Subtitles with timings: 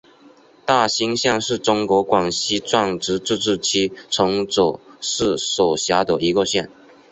[0.65, 6.71] 大新县是中国广西壮族自治区崇左市所辖的一个县。